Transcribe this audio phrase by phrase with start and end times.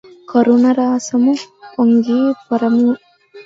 [0.27, 1.33] కరుణరసము
[1.73, 2.95] పొంగి పొరలిపోయె